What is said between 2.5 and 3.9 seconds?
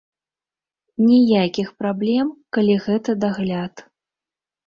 калі гэта дагляд.